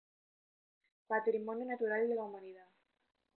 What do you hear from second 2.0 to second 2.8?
de la Humanidad.